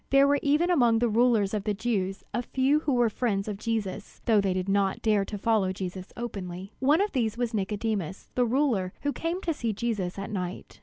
[0.09, 3.59] There were even among the rulers of the Jews a few who were friends of
[3.59, 6.73] Jesus, though they did not dare to follow Jesus openly.
[6.79, 10.79] One of these was Nicodemus, the ruler who came to see Jesus at night.